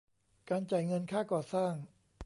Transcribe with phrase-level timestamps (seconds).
[0.49, 1.73] การจ่ายเงินค่าก่อสร้าง